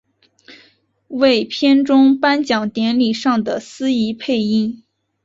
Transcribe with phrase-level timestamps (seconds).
[1.09, 4.83] 为片中颁奖典礼上的司仪配音。